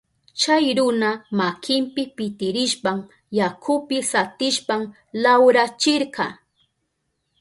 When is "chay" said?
0.39-0.65